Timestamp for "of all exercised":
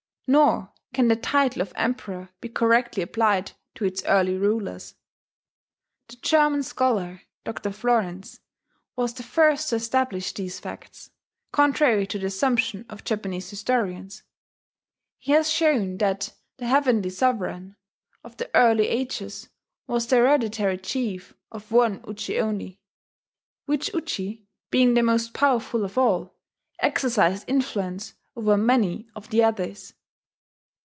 25.83-27.43